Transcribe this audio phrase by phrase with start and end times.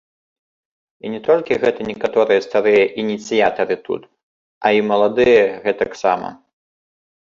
[1.05, 4.01] І не толькі гэта некаторыя старыя ініцыятары тут,
[4.67, 6.39] а і маладыя гэтаксама!